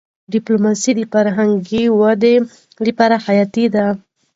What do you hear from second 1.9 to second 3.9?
ودي لپاره حياتي ده.